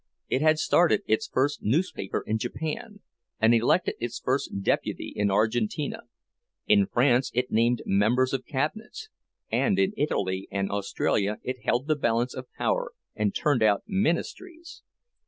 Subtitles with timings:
[0.29, 3.01] It had started its first newspaper in Japan,
[3.39, 6.05] and elected its first deputy in Argentina;
[6.65, 9.09] in France it named members of cabinets,
[9.51, 14.81] and in Italy and Australia it held the balance of power and turned out ministries.